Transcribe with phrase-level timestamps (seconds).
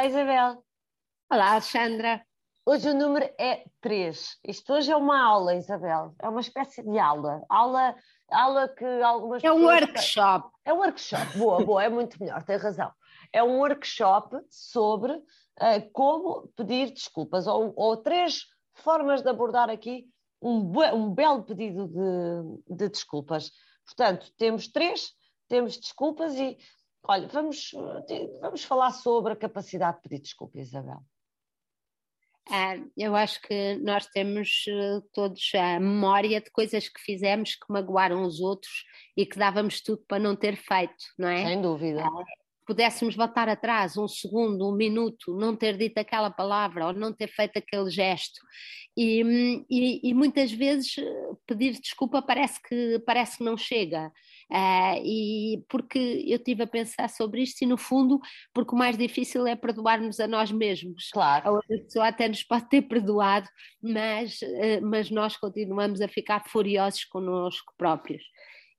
[0.00, 0.64] Olá, Isabel.
[1.30, 2.24] Olá, Alexandra.
[2.64, 4.38] Hoje o número é 3.
[4.44, 6.14] Isto hoje é uma aula, Isabel.
[6.18, 7.44] É uma espécie de aula.
[7.50, 7.94] Aula,
[8.30, 10.48] aula que algumas É um workshop.
[10.64, 11.36] É um workshop.
[11.36, 12.90] Boa, boa, é muito melhor, tem razão.
[13.30, 20.06] É um workshop sobre uh, como pedir desculpas, ou, ou, três formas de abordar aqui
[20.40, 23.52] um, um belo pedido de, de desculpas.
[23.84, 25.12] Portanto, temos três,
[25.46, 26.56] temos desculpas e
[27.02, 27.72] Olha, vamos,
[28.40, 31.02] vamos falar sobre a capacidade de pedir desculpa, Isabel.
[32.48, 37.72] Ah, eu acho que nós temos uh, todos a memória de coisas que fizemos que
[37.72, 38.84] magoaram os outros
[39.16, 41.44] e que dávamos tudo para não ter feito, não é?
[41.44, 42.02] Sem dúvida.
[42.02, 42.24] Ah,
[42.70, 47.26] pudéssemos voltar atrás um segundo, um minuto, não ter dito aquela palavra ou não ter
[47.26, 48.40] feito aquele gesto.
[48.96, 54.12] E, e, e muitas vezes eh, pedir desculpa parece que, parece que não chega.
[54.52, 58.20] Uh, e porque eu estive a pensar sobre isto e no fundo
[58.52, 61.48] porque o mais difícil é perdoarmos a nós mesmos claro.
[61.48, 63.48] a outra pessoa até nos pode ter perdoado
[63.80, 68.24] mas, uh, mas nós continuamos a ficar furiosos connosco próprios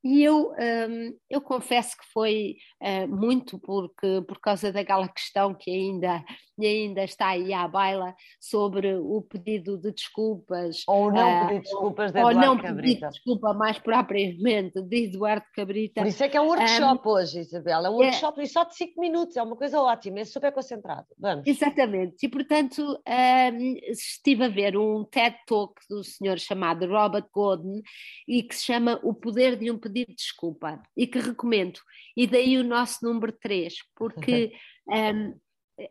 [0.04, 5.70] e eu, um, eu confesso que foi uh, muito porque, por causa daquela questão que
[5.70, 6.24] ainda,
[6.60, 10.84] ainda está aí à baila sobre o pedido de desculpas.
[10.88, 12.82] Ou não uh, pedir desculpas de Eduardo Ou não Cabrita.
[12.82, 16.02] pedir desculpa mais propriamente de Eduardo Cabrita.
[16.02, 17.86] Por isso é que é um workshop um, hoje, Isabel.
[17.86, 20.52] É um workshop é, e só de 5 minutos, é uma coisa ótima, é super
[20.52, 21.06] concentrado.
[21.20, 21.46] Vamos.
[21.46, 22.26] Exatamente.
[22.26, 27.82] E portanto um, estive a ver um TED Talk do senhor chamado Robert Gordon
[28.28, 31.80] e que se chama O Poder de um Pedido pedido desculpa e que recomendo.
[32.16, 34.54] E daí o nosso número 3, porque.
[34.88, 35.40] um,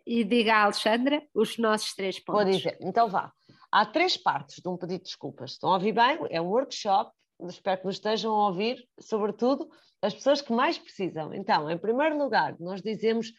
[0.07, 2.45] e diga a Alexandra os nossos três pontos.
[2.45, 3.33] Vou dizer, então vá.
[3.73, 5.53] Há três partes de um pedido de desculpas.
[5.53, 6.19] Estão a ouvir bem?
[6.31, 7.11] É um workshop,
[7.49, 9.69] espero que nos estejam a ouvir, sobretudo
[10.03, 11.33] as pessoas que mais precisam.
[11.35, 13.33] Então, em primeiro lugar, nós dizemos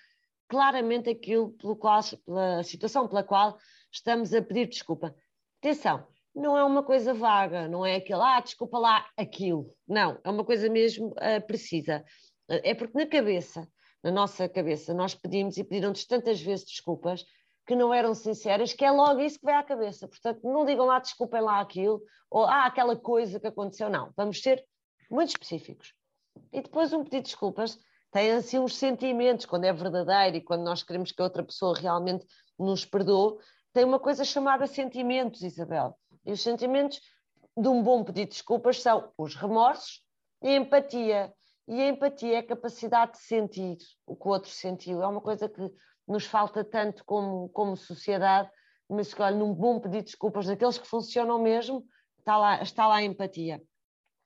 [0.48, 3.58] claramente aquilo pelo qual, pela situação pela qual
[3.92, 5.16] estamos a pedir desculpa.
[5.60, 6.06] Atenção,
[6.36, 9.68] não é uma coisa vaga, não é aquele, ah, desculpa lá, aquilo.
[9.88, 12.04] Não, é uma coisa mesmo uh, precisa.
[12.48, 13.68] É porque na cabeça,
[14.04, 17.24] na nossa cabeça, nós pedimos e pediram-nos tantas vezes desculpas
[17.66, 20.08] que não eram sinceras, que é logo isso que vem à cabeça.
[20.08, 23.90] Portanto, não digam lá, desculpem lá aquilo, ou ah, aquela coisa que aconteceu.
[23.90, 24.64] Não, vamos ser
[25.10, 25.94] muito específicos.
[26.52, 27.78] E depois um pedido de desculpas
[28.12, 31.78] tem assim uns sentimentos, quando é verdadeiro e quando nós queremos que a outra pessoa
[31.78, 32.26] realmente
[32.60, 33.38] nos perdoe,
[33.74, 35.98] tem uma coisa chamada sentimentos, Isabel.
[36.26, 37.02] E os sentimentos
[37.58, 40.04] de um bom pedido de desculpas são os remorsos
[40.42, 41.34] e a empatia.
[41.68, 45.02] E a empatia é a capacidade de sentir o que o outro sentiu.
[45.02, 45.72] É uma coisa que
[46.08, 48.50] nos falta tanto como, como sociedade,
[48.90, 51.86] mas olha, num bom pedido de desculpas, daqueles que funcionam mesmo,
[52.20, 53.62] está lá, está lá a empatia.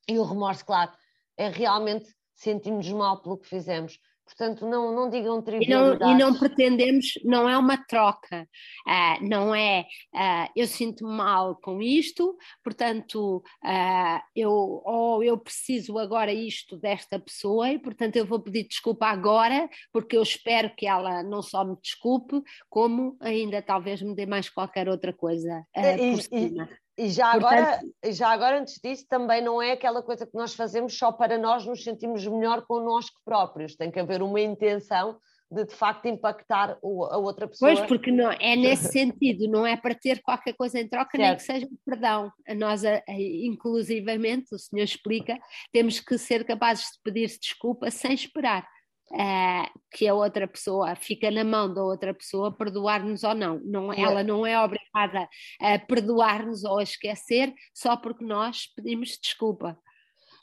[0.07, 0.91] E o remorso, claro,
[1.38, 4.00] é realmente sentirmos mal pelo que fizemos.
[4.25, 6.02] Portanto, não, não digam trivialidades.
[6.02, 8.47] E não, e não pretendemos, não é uma troca,
[8.88, 16.00] uh, não é uh, eu sinto mal com isto, portanto, uh, eu, ou eu preciso
[16.00, 20.88] agora isto desta pessoa e, portanto, eu vou pedir desculpa agora, porque eu espero que
[20.88, 26.12] ela não só me desculpe, como ainda talvez me dê mais qualquer outra coisa e,
[26.12, 26.63] por cima.
[26.72, 27.79] E, e já, Portanto, agora,
[28.11, 31.66] já agora, antes disso, também não é aquela coisa que nós fazemos só para nós
[31.66, 33.75] nos sentirmos melhor connosco próprios.
[33.75, 35.17] Tem que haver uma intenção
[35.51, 37.75] de, de facto, impactar a outra pessoa.
[37.75, 41.22] Pois, porque não, é nesse sentido, não é para ter qualquer coisa em troca, certo.
[41.22, 42.31] nem que seja um perdão.
[42.47, 45.38] A nós, inclusivamente, o senhor explica,
[45.73, 48.66] temos que ser capazes de pedir desculpa sem esperar.
[49.15, 53.61] Uh, que a outra pessoa fica na mão da outra pessoa perdoar-nos ou não.
[53.63, 55.29] não ela não é obrigada
[55.61, 59.79] a perdoar-nos ou a esquecer só porque nós pedimos desculpa.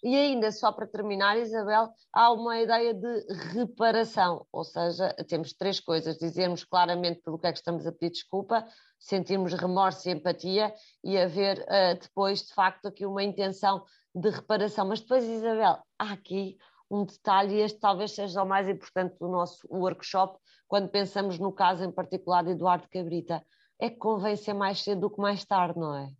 [0.04, 5.78] E ainda, só para terminar, Isabel, há uma ideia de reparação, ou seja, temos três
[5.78, 8.66] coisas: dizermos claramente pelo que é que estamos a pedir desculpa,
[8.98, 14.88] sentirmos remorso e empatia e haver uh, depois, de facto, aqui uma intenção de reparação.
[14.88, 16.58] Mas depois, Isabel, há aqui
[16.92, 21.50] um detalhe, e este talvez seja o mais importante do nosso workshop, quando pensamos no
[21.50, 23.42] caso em particular de Eduardo Cabrita,
[23.80, 26.10] é que convém ser mais cedo do que mais tarde, não é?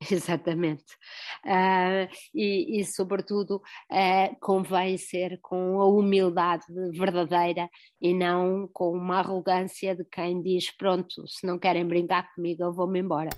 [0.10, 0.94] Exatamente.
[1.44, 3.56] Uh, e, e, sobretudo,
[3.90, 7.68] uh, convém ser com a humildade verdadeira
[8.00, 12.72] e não com uma arrogância de quem diz: pronto, se não querem brincar comigo, eu
[12.72, 13.30] vou-me embora.